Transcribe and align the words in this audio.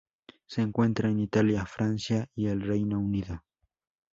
Se 0.47 0.61
encuentra 0.63 1.09
en 1.09 1.19
Italia, 1.19 1.63
Francia 1.67 2.27
y 2.33 2.47
el 2.47 2.61
Reino 2.63 2.99
Unido. 2.99 3.43